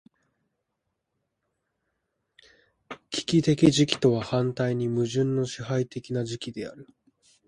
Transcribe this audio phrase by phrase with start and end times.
[3.11, 6.87] 危機的時期とは反対に矛盾の支配的な時期である。